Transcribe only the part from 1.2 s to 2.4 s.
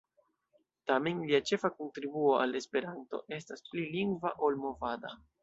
lia ĉefa kontribuo